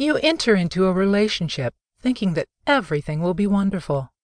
[0.00, 4.14] You enter into a relationship thinking that everything will be wonderful.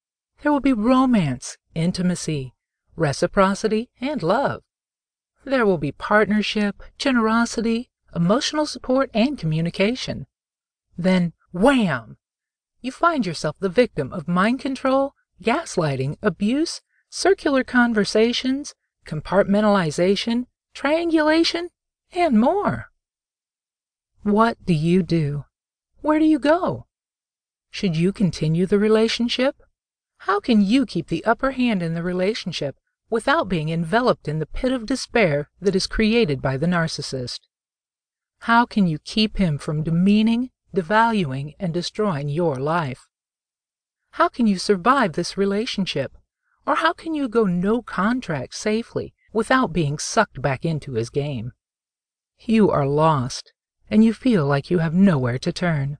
[0.41, 2.55] There will be romance, intimacy,
[2.97, 4.63] reciprocity, and love.
[5.45, 10.27] There will be partnership, generosity, emotional support, and communication.
[10.97, 12.17] Then, wham!
[12.81, 15.13] You find yourself the victim of mind control,
[15.43, 16.81] gaslighting, abuse,
[17.11, 18.75] circular conversations,
[19.05, 21.69] compartmentalization, triangulation,
[22.13, 22.87] and more.
[24.23, 25.45] What do you do?
[26.07, 26.87] Where do you go?
[27.69, 29.57] Should you continue the relationship?
[30.19, 32.77] How can you keep the upper hand in the relationship
[33.11, 37.41] without being enveloped in the pit of despair that is created by the narcissist?
[38.43, 43.09] How can you keep him from demeaning, devaluing, and destroying your life?
[44.11, 46.17] How can you survive this relationship?
[46.65, 51.51] Or how can you go no contact safely without being sucked back into his game?
[52.39, 53.55] You are lost,
[53.91, 55.99] and you feel like you have nowhere to turn.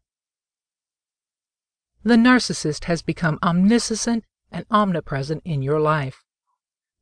[2.03, 6.25] The narcissist has become omniscient and omnipresent in your life.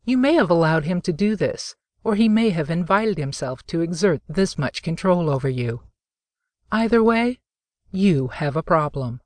[0.05, 3.81] You may have allowed him to do this, or he may have invited himself to
[3.81, 5.83] exert this much control over you.
[6.71, 7.39] Either way,
[7.91, 9.21] you have a problem.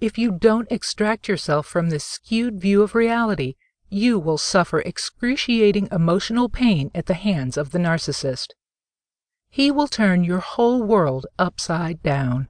[0.00, 3.54] If you don't extract yourself from this skewed view of reality,
[3.88, 8.48] you will suffer excruciating emotional pain at the hands of the narcissist.
[9.54, 12.48] He will turn your whole world upside down.